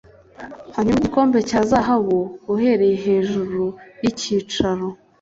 Hanyuma 0.75 0.97
igikombe 0.99 1.37
cya 1.49 1.61
zahabu 1.69 2.19
uhereye 2.53 2.95
hejuru 3.05 3.63
yicyicaro 4.03 4.87